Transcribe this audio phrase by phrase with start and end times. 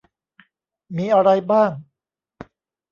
[0.97, 1.71] มีอะไรบ้าง